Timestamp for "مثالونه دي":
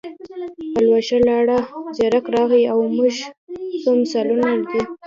4.01-4.81